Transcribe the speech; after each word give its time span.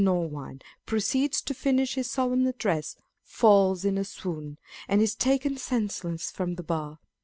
Norwynne 0.03 0.63
proceeds 0.87 1.43
to 1.43 1.53
finish 1.53 1.93
his 1.93 2.09
solemn 2.09 2.47
address, 2.47 2.97
falls 3.21 3.85
in 3.85 3.99
a 3.99 4.03
swoon, 4.03 4.57
and 4.87 4.99
is 4.99 5.13
taken 5.13 5.57
senseless 5.57 6.31
from 6.31 6.55
the 6.55 6.63
bar. 6.63 6.97